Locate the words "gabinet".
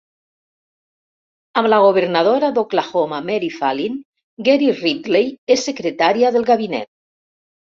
6.53-6.91